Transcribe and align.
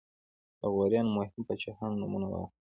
د 0.59 0.61
غوریانو 0.73 1.15
مهمو 1.17 1.45
پاچاهانو 1.47 1.99
نومونه 2.01 2.27
واخلئ. 2.29 2.57